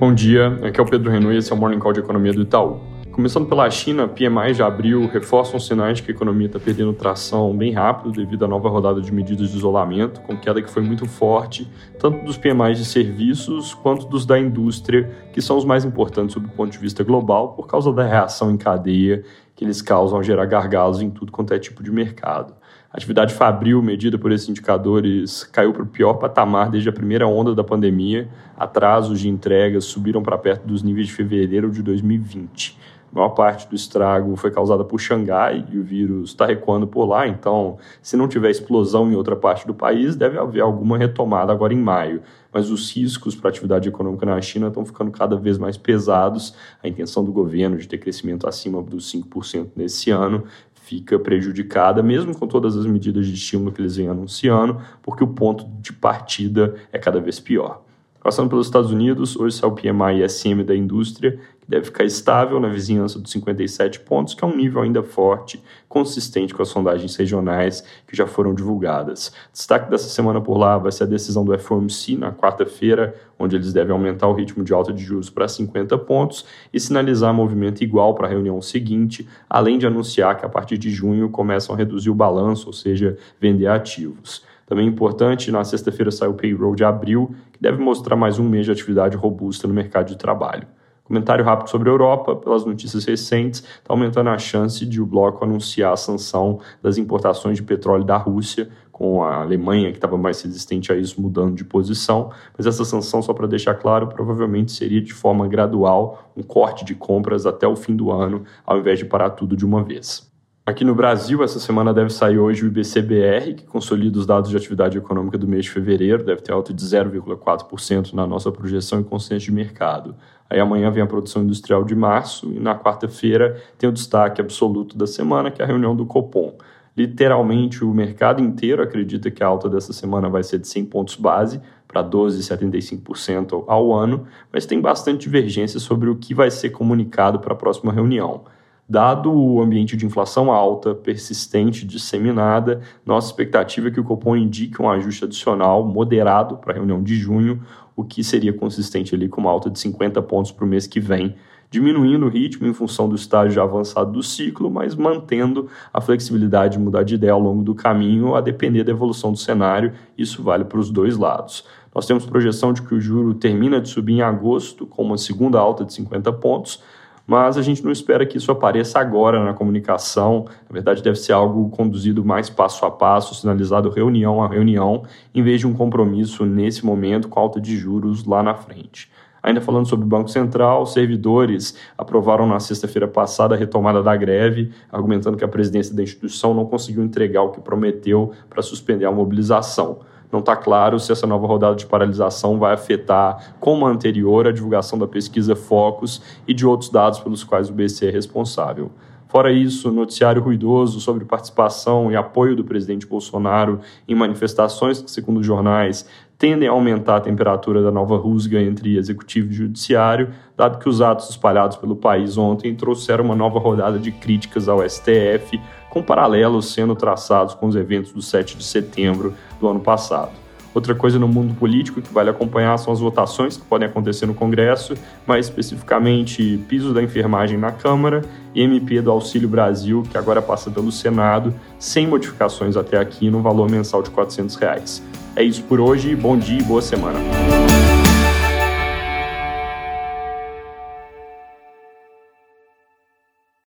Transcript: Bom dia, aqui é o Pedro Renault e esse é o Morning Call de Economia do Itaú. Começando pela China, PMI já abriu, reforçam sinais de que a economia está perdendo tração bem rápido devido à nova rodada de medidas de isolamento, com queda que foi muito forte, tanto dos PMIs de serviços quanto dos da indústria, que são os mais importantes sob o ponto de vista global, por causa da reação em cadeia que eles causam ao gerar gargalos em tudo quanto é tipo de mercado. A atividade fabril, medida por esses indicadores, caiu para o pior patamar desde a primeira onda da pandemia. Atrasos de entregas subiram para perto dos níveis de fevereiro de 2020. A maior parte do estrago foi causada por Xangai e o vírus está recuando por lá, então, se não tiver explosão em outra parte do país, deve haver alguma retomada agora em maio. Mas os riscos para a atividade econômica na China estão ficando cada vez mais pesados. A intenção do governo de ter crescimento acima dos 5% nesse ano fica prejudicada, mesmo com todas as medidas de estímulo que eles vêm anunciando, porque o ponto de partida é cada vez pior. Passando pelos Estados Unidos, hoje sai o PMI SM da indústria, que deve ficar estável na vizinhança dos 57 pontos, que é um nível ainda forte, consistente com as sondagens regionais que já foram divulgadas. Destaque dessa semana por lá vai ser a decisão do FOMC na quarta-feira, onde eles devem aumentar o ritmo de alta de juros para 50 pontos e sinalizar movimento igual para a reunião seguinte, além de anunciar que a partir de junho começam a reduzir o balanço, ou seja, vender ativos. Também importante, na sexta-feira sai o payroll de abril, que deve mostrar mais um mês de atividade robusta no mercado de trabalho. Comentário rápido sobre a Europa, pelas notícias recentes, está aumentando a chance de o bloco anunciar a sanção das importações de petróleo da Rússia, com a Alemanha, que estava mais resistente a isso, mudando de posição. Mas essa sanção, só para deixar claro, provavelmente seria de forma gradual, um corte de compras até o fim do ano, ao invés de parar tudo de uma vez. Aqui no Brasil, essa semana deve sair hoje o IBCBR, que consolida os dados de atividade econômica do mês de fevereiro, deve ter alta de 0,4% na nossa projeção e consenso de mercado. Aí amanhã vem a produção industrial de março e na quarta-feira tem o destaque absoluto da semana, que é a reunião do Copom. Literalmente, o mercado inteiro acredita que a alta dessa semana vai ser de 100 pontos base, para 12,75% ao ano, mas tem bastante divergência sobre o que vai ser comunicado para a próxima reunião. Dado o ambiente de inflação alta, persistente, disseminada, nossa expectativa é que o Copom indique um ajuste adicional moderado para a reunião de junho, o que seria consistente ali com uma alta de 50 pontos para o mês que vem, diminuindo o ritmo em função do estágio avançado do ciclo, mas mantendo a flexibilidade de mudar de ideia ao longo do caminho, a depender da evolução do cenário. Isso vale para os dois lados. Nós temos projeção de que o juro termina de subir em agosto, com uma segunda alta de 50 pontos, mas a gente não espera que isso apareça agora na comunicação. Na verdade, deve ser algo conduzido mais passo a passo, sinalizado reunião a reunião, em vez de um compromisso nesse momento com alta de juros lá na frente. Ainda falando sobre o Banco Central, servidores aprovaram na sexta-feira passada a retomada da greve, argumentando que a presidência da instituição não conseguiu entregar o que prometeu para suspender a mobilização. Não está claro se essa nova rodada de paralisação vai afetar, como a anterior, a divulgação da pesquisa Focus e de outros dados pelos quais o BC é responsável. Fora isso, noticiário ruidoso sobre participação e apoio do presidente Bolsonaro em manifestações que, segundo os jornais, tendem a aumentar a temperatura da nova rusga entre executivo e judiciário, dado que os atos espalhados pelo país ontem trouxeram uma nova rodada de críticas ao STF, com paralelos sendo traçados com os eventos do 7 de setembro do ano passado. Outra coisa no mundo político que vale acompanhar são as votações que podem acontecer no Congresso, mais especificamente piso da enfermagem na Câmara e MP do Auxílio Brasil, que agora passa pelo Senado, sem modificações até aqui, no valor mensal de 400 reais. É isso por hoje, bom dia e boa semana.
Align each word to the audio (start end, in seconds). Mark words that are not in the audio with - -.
Bom 0.00 0.14
dia, 0.14 0.58
aqui 0.62 0.80
é 0.80 0.82
o 0.82 0.86
Pedro 0.86 1.10
Renault 1.10 1.34
e 1.34 1.36
esse 1.36 1.52
é 1.52 1.54
o 1.54 1.58
Morning 1.58 1.78
Call 1.78 1.92
de 1.92 2.00
Economia 2.00 2.32
do 2.32 2.40
Itaú. 2.40 2.80
Começando 3.12 3.46
pela 3.46 3.68
China, 3.68 4.08
PMI 4.08 4.54
já 4.54 4.66
abriu, 4.66 5.06
reforçam 5.06 5.60
sinais 5.60 5.98
de 5.98 6.04
que 6.04 6.10
a 6.10 6.14
economia 6.14 6.46
está 6.46 6.58
perdendo 6.58 6.94
tração 6.94 7.54
bem 7.54 7.70
rápido 7.70 8.10
devido 8.10 8.46
à 8.46 8.48
nova 8.48 8.70
rodada 8.70 9.02
de 9.02 9.12
medidas 9.12 9.50
de 9.50 9.58
isolamento, 9.58 10.22
com 10.22 10.34
queda 10.38 10.62
que 10.62 10.70
foi 10.70 10.82
muito 10.82 11.04
forte, 11.04 11.70
tanto 11.98 12.24
dos 12.24 12.38
PMIs 12.38 12.78
de 12.78 12.86
serviços 12.86 13.74
quanto 13.74 14.06
dos 14.06 14.24
da 14.24 14.38
indústria, 14.38 15.10
que 15.34 15.42
são 15.42 15.58
os 15.58 15.66
mais 15.66 15.84
importantes 15.84 16.32
sob 16.32 16.46
o 16.46 16.50
ponto 16.50 16.72
de 16.72 16.78
vista 16.78 17.04
global, 17.04 17.52
por 17.52 17.66
causa 17.66 17.92
da 17.92 18.02
reação 18.02 18.50
em 18.50 18.56
cadeia 18.56 19.22
que 19.54 19.66
eles 19.66 19.82
causam 19.82 20.16
ao 20.16 20.22
gerar 20.22 20.46
gargalos 20.46 21.02
em 21.02 21.10
tudo 21.10 21.30
quanto 21.30 21.52
é 21.52 21.58
tipo 21.58 21.82
de 21.82 21.92
mercado. 21.92 22.54
A 22.92 22.96
atividade 22.96 23.32
fabril, 23.32 23.80
medida 23.80 24.18
por 24.18 24.32
esses 24.32 24.48
indicadores, 24.48 25.44
caiu 25.44 25.72
para 25.72 25.84
o 25.84 25.86
pior 25.86 26.14
patamar 26.14 26.68
desde 26.68 26.88
a 26.88 26.92
primeira 26.92 27.24
onda 27.24 27.54
da 27.54 27.62
pandemia. 27.62 28.28
Atrasos 28.56 29.20
de 29.20 29.28
entregas 29.28 29.84
subiram 29.84 30.24
para 30.24 30.36
perto 30.36 30.66
dos 30.66 30.82
níveis 30.82 31.06
de 31.06 31.12
fevereiro 31.12 31.70
de 31.70 31.84
2020. 31.84 32.76
A 33.12 33.16
maior 33.16 33.30
parte 33.30 33.68
do 33.68 33.74
estrago 33.74 34.36
foi 34.36 34.52
causada 34.52 34.84
por 34.84 35.00
Xangai 35.00 35.66
e 35.70 35.78
o 35.78 35.82
vírus 35.82 36.30
está 36.30 36.46
recuando 36.46 36.86
por 36.86 37.04
lá, 37.06 37.26
então, 37.26 37.76
se 38.00 38.16
não 38.16 38.28
tiver 38.28 38.50
explosão 38.50 39.10
em 39.10 39.16
outra 39.16 39.34
parte 39.34 39.66
do 39.66 39.74
país, 39.74 40.14
deve 40.14 40.38
haver 40.38 40.60
alguma 40.60 40.96
retomada 40.96 41.52
agora 41.52 41.74
em 41.74 41.78
maio. 41.78 42.22
Mas 42.52 42.70
os 42.70 42.92
riscos 42.94 43.34
para 43.34 43.48
a 43.48 43.50
atividade 43.50 43.88
econômica 43.88 44.26
na 44.26 44.40
China 44.40 44.68
estão 44.68 44.84
ficando 44.84 45.10
cada 45.10 45.36
vez 45.36 45.58
mais 45.58 45.76
pesados. 45.76 46.54
A 46.82 46.86
intenção 46.86 47.24
do 47.24 47.32
governo 47.32 47.76
de 47.76 47.88
ter 47.88 47.98
crescimento 47.98 48.48
acima 48.48 48.80
dos 48.80 49.12
5% 49.12 49.70
nesse 49.74 50.10
ano 50.10 50.44
fica 50.90 51.16
prejudicada, 51.20 52.02
mesmo 52.02 52.36
com 52.36 52.48
todas 52.48 52.76
as 52.76 52.84
medidas 52.84 53.24
de 53.24 53.34
estímulo 53.34 53.70
que 53.70 53.80
eles 53.80 53.94
vêm 53.94 54.08
anunciando, 54.08 54.80
porque 55.00 55.22
o 55.22 55.28
ponto 55.28 55.64
de 55.80 55.92
partida 55.92 56.74
é 56.90 56.98
cada 56.98 57.20
vez 57.20 57.38
pior. 57.38 57.84
Passando 58.22 58.50
pelos 58.50 58.66
Estados 58.66 58.90
Unidos, 58.90 59.34
hoje 59.34 59.56
sai 59.56 59.70
o 59.70 59.72
PMI 59.72 60.28
SM 60.28 60.62
da 60.62 60.76
indústria, 60.76 61.40
que 61.58 61.66
deve 61.66 61.86
ficar 61.86 62.04
estável 62.04 62.60
na 62.60 62.68
vizinhança 62.68 63.18
dos 63.18 63.32
57 63.32 64.00
pontos, 64.00 64.34
que 64.34 64.44
é 64.44 64.46
um 64.46 64.54
nível 64.54 64.82
ainda 64.82 65.02
forte, 65.02 65.62
consistente 65.88 66.52
com 66.52 66.60
as 66.60 66.68
sondagens 66.68 67.16
regionais 67.16 67.82
que 68.06 68.14
já 68.14 68.26
foram 68.26 68.52
divulgadas. 68.52 69.32
Destaque 69.50 69.90
dessa 69.90 70.10
semana 70.10 70.38
por 70.38 70.58
lá 70.58 70.76
vai 70.76 70.92
ser 70.92 71.04
a 71.04 71.06
decisão 71.06 71.46
do 71.46 71.58
FOMC 71.58 72.14
na 72.14 72.30
quarta-feira, 72.30 73.14
onde 73.38 73.56
eles 73.56 73.72
devem 73.72 73.92
aumentar 73.92 74.28
o 74.28 74.34
ritmo 74.34 74.62
de 74.62 74.74
alta 74.74 74.92
de 74.92 75.02
juros 75.02 75.30
para 75.30 75.48
50 75.48 75.96
pontos 75.96 76.44
e 76.74 76.78
sinalizar 76.78 77.32
movimento 77.32 77.82
igual 77.82 78.14
para 78.14 78.26
a 78.26 78.30
reunião 78.30 78.60
seguinte, 78.60 79.26
além 79.48 79.78
de 79.78 79.86
anunciar 79.86 80.36
que 80.36 80.44
a 80.44 80.48
partir 80.48 80.76
de 80.76 80.90
junho 80.90 81.30
começam 81.30 81.74
a 81.74 81.78
reduzir 81.78 82.10
o 82.10 82.14
balanço, 82.14 82.66
ou 82.66 82.74
seja, 82.74 83.16
vender 83.40 83.68
ativos. 83.68 84.42
Também 84.70 84.86
importante, 84.86 85.50
na 85.50 85.64
sexta-feira 85.64 86.12
sai 86.12 86.28
o 86.28 86.34
payroll 86.34 86.76
de 86.76 86.84
abril, 86.84 87.34
que 87.52 87.60
deve 87.60 87.82
mostrar 87.82 88.14
mais 88.14 88.38
um 88.38 88.48
mês 88.48 88.66
de 88.66 88.70
atividade 88.70 89.16
robusta 89.16 89.66
no 89.66 89.74
mercado 89.74 90.06
de 90.06 90.16
trabalho. 90.16 90.64
Comentário 91.02 91.44
rápido 91.44 91.68
sobre 91.68 91.88
a 91.88 91.92
Europa, 91.92 92.36
pelas 92.36 92.64
notícias 92.64 93.04
recentes, 93.04 93.64
está 93.64 93.92
aumentando 93.92 94.30
a 94.30 94.38
chance 94.38 94.86
de 94.86 95.02
o 95.02 95.06
bloco 95.06 95.44
anunciar 95.44 95.92
a 95.92 95.96
sanção 95.96 96.60
das 96.80 96.98
importações 96.98 97.56
de 97.56 97.64
petróleo 97.64 98.04
da 98.04 98.16
Rússia, 98.16 98.70
com 98.92 99.24
a 99.24 99.42
Alemanha, 99.42 99.90
que 99.90 99.98
estava 99.98 100.16
mais 100.16 100.40
resistente 100.40 100.92
a 100.92 100.94
isso, 100.94 101.20
mudando 101.20 101.56
de 101.56 101.64
posição. 101.64 102.30
Mas 102.56 102.64
essa 102.64 102.84
sanção, 102.84 103.20
só 103.20 103.34
para 103.34 103.48
deixar 103.48 103.74
claro, 103.74 104.06
provavelmente 104.06 104.70
seria 104.70 105.02
de 105.02 105.12
forma 105.12 105.48
gradual, 105.48 106.30
um 106.36 106.44
corte 106.44 106.84
de 106.84 106.94
compras 106.94 107.44
até 107.44 107.66
o 107.66 107.74
fim 107.74 107.96
do 107.96 108.12
ano, 108.12 108.44
ao 108.64 108.78
invés 108.78 109.00
de 109.00 109.04
parar 109.04 109.30
tudo 109.30 109.56
de 109.56 109.66
uma 109.66 109.82
vez. 109.82 110.29
Aqui 110.64 110.84
no 110.84 110.94
Brasil, 110.94 111.42
essa 111.42 111.58
semana 111.58 111.92
deve 111.92 112.10
sair 112.10 112.38
hoje 112.38 112.64
o 112.64 112.68
IBCBR, 112.68 113.54
que 113.54 113.64
consolida 113.64 114.18
os 114.18 114.26
dados 114.26 114.50
de 114.50 114.56
atividade 114.56 114.98
econômica 114.98 115.38
do 115.38 115.48
mês 115.48 115.64
de 115.64 115.70
fevereiro, 115.70 116.22
deve 116.22 116.42
ter 116.42 116.52
alta 116.52 116.72
de 116.72 116.84
0,4% 116.84 118.12
na 118.12 118.26
nossa 118.26 118.52
projeção 118.52 119.00
e 119.00 119.04
consenso 119.04 119.46
de 119.46 119.52
mercado. 119.52 120.14
Aí 120.48 120.60
amanhã 120.60 120.90
vem 120.90 121.02
a 121.02 121.06
produção 121.06 121.42
industrial 121.42 121.82
de 121.82 121.96
março 121.96 122.52
e 122.52 122.60
na 122.60 122.78
quarta-feira 122.78 123.60
tem 123.78 123.88
o 123.88 123.92
destaque 123.92 124.40
absoluto 124.40 124.98
da 124.98 125.06
semana, 125.06 125.50
que 125.50 125.62
é 125.62 125.64
a 125.64 125.68
reunião 125.68 125.96
do 125.96 126.04
Copom. 126.04 126.54
Literalmente, 126.96 127.82
o 127.82 127.94
mercado 127.94 128.42
inteiro 128.42 128.82
acredita 128.82 129.30
que 129.30 129.42
a 129.42 129.46
alta 129.46 129.68
dessa 129.68 129.92
semana 129.92 130.28
vai 130.28 130.42
ser 130.42 130.58
de 130.58 130.68
100 130.68 130.84
pontos 130.84 131.16
base, 131.16 131.60
para 131.88 132.04
12,75% 132.04 133.64
ao 133.66 133.92
ano, 133.92 134.26
mas 134.52 134.66
tem 134.66 134.80
bastante 134.80 135.22
divergência 135.22 135.80
sobre 135.80 136.08
o 136.08 136.16
que 136.16 136.34
vai 136.34 136.50
ser 136.50 136.70
comunicado 136.70 137.40
para 137.40 137.54
a 137.54 137.56
próxima 137.56 137.92
reunião. 137.92 138.44
Dado 138.90 139.32
o 139.32 139.62
ambiente 139.62 139.96
de 139.96 140.04
inflação 140.04 140.50
alta, 140.50 140.96
persistente, 140.96 141.86
disseminada, 141.86 142.80
nossa 143.06 143.28
expectativa 143.28 143.86
é 143.86 143.90
que 143.92 144.00
o 144.00 144.02
Copom 144.02 144.34
indique 144.36 144.82
um 144.82 144.90
ajuste 144.90 145.26
adicional 145.26 145.86
moderado 145.86 146.56
para 146.56 146.72
a 146.72 146.74
reunião 146.74 147.00
de 147.00 147.14
junho, 147.14 147.62
o 147.94 148.02
que 148.02 148.24
seria 148.24 148.52
consistente 148.52 149.14
ali 149.14 149.28
com 149.28 149.42
uma 149.42 149.50
alta 149.52 149.70
de 149.70 149.78
50 149.78 150.20
pontos 150.22 150.50
para 150.50 150.64
o 150.64 150.68
mês 150.68 150.88
que 150.88 150.98
vem, 150.98 151.36
diminuindo 151.70 152.26
o 152.26 152.28
ritmo 152.28 152.66
em 152.66 152.72
função 152.72 153.08
do 153.08 153.14
estágio 153.14 153.62
avançado 153.62 154.10
do 154.10 154.24
ciclo, 154.24 154.68
mas 154.68 154.96
mantendo 154.96 155.68
a 155.94 156.00
flexibilidade 156.00 156.76
de 156.76 156.82
mudar 156.82 157.04
de 157.04 157.14
ideia 157.14 157.32
ao 157.32 157.40
longo 157.40 157.62
do 157.62 157.76
caminho, 157.76 158.34
a 158.34 158.40
depender 158.40 158.82
da 158.82 158.90
evolução 158.90 159.30
do 159.30 159.38
cenário. 159.38 159.92
Isso 160.18 160.42
vale 160.42 160.64
para 160.64 160.80
os 160.80 160.90
dois 160.90 161.16
lados. 161.16 161.64
Nós 161.94 162.06
temos 162.06 162.26
projeção 162.26 162.72
de 162.72 162.82
que 162.82 162.92
o 162.92 163.00
juro 163.00 163.34
termina 163.34 163.80
de 163.80 163.88
subir 163.88 164.14
em 164.14 164.22
agosto, 164.22 164.84
com 164.84 165.04
uma 165.04 165.16
segunda 165.16 165.60
alta 165.60 165.84
de 165.84 165.92
50 165.92 166.32
pontos, 166.32 166.82
mas 167.30 167.56
a 167.56 167.62
gente 167.62 167.84
não 167.84 167.92
espera 167.92 168.26
que 168.26 168.38
isso 168.38 168.50
apareça 168.50 168.98
agora 168.98 169.44
na 169.44 169.54
comunicação. 169.54 170.46
Na 170.68 170.72
verdade, 170.72 171.00
deve 171.00 171.16
ser 171.16 171.32
algo 171.32 171.70
conduzido 171.70 172.24
mais 172.24 172.50
passo 172.50 172.84
a 172.84 172.90
passo, 172.90 173.36
sinalizado 173.36 173.88
reunião 173.88 174.42
a 174.42 174.48
reunião, 174.48 175.04
em 175.32 175.40
vez 175.40 175.60
de 175.60 175.66
um 175.68 175.72
compromisso 175.72 176.44
nesse 176.44 176.84
momento 176.84 177.28
com 177.28 177.38
alta 177.38 177.60
de 177.60 177.76
juros 177.76 178.24
lá 178.24 178.42
na 178.42 178.54
frente. 178.56 179.08
Ainda 179.40 179.60
falando 179.60 179.86
sobre 179.86 180.04
o 180.04 180.08
Banco 180.08 180.28
Central, 180.28 180.84
servidores 180.86 181.76
aprovaram 181.96 182.48
na 182.48 182.58
sexta-feira 182.58 183.06
passada 183.06 183.54
a 183.54 183.58
retomada 183.58 184.02
da 184.02 184.16
greve, 184.16 184.72
argumentando 184.90 185.36
que 185.36 185.44
a 185.44 185.48
presidência 185.48 185.94
da 185.94 186.02
instituição 186.02 186.52
não 186.52 186.66
conseguiu 186.66 187.04
entregar 187.04 187.42
o 187.42 187.52
que 187.52 187.60
prometeu 187.60 188.32
para 188.48 188.60
suspender 188.60 189.04
a 189.04 189.12
mobilização. 189.12 190.00
Não 190.32 190.40
está 190.40 190.54
claro 190.54 190.98
se 191.00 191.10
essa 191.10 191.26
nova 191.26 191.46
rodada 191.46 191.74
de 191.74 191.86
paralisação 191.86 192.58
vai 192.58 192.72
afetar, 192.72 193.54
como 193.58 193.86
a 193.86 193.90
anterior, 193.90 194.46
a 194.46 194.52
divulgação 194.52 194.98
da 194.98 195.06
pesquisa 195.06 195.56
Focus 195.56 196.22
e 196.46 196.54
de 196.54 196.66
outros 196.66 196.90
dados 196.90 197.18
pelos 197.18 197.42
quais 197.42 197.68
o 197.68 197.72
BC 197.72 198.06
é 198.06 198.10
responsável. 198.10 198.90
Fora 199.30 199.52
isso, 199.52 199.92
noticiário 199.92 200.42
ruidoso 200.42 201.00
sobre 201.00 201.24
participação 201.24 202.10
e 202.10 202.16
apoio 202.16 202.56
do 202.56 202.64
presidente 202.64 203.06
Bolsonaro 203.06 203.78
em 204.08 204.14
manifestações 204.14 205.00
que, 205.00 205.08
segundo 205.08 205.38
os 205.38 205.46
jornais, 205.46 206.04
tendem 206.36 206.68
a 206.68 206.72
aumentar 206.72 207.16
a 207.16 207.20
temperatura 207.20 207.80
da 207.80 207.92
nova 207.92 208.16
rusga 208.16 208.60
entre 208.60 208.96
executivo 208.96 209.52
e 209.52 209.54
judiciário, 209.54 210.30
dado 210.56 210.80
que 210.80 210.88
os 210.88 211.00
atos 211.00 211.30
espalhados 211.30 211.76
pelo 211.76 211.94
país 211.94 212.36
ontem 212.36 212.74
trouxeram 212.74 213.24
uma 213.24 213.36
nova 213.36 213.60
rodada 213.60 214.00
de 214.00 214.10
críticas 214.10 214.68
ao 214.68 214.80
STF, 214.82 215.60
com 215.90 216.02
paralelos 216.02 216.72
sendo 216.72 216.94
traçados 216.94 217.52
com 217.52 217.66
os 217.66 217.76
eventos 217.76 218.12
do 218.12 218.22
7 218.22 218.56
de 218.56 218.64
setembro 218.64 219.34
do 219.60 219.68
ano 219.68 219.80
passado. 219.80 220.30
Outra 220.72 220.94
coisa 220.94 221.18
no 221.18 221.26
mundo 221.26 221.52
político 221.54 222.00
que 222.00 222.12
vale 222.12 222.30
acompanhar 222.30 222.78
são 222.78 222.92
as 222.92 223.00
votações 223.00 223.56
que 223.56 223.64
podem 223.64 223.88
acontecer 223.88 224.24
no 224.26 224.34
Congresso, 224.34 224.94
mais 225.26 225.46
especificamente 225.46 226.60
piso 226.68 226.94
da 226.94 227.02
enfermagem 227.02 227.58
na 227.58 227.72
Câmara 227.72 228.22
e 228.54 228.62
MP 228.62 229.02
do 229.02 229.10
Auxílio 229.10 229.48
Brasil, 229.48 230.04
que 230.08 230.16
agora 230.16 230.40
passa 230.40 230.70
pelo 230.70 230.92
Senado, 230.92 231.52
sem 231.78 232.06
modificações 232.06 232.76
até 232.76 232.98
aqui, 232.98 233.28
no 233.30 233.42
valor 233.42 233.68
mensal 233.68 234.00
de 234.00 234.10
400 234.10 234.54
reais. 234.56 235.02
É 235.34 235.42
isso 235.42 235.64
por 235.64 235.80
hoje, 235.80 236.14
bom 236.14 236.38
dia 236.38 236.60
e 236.60 236.62
boa 236.62 236.80
semana. 236.80 237.18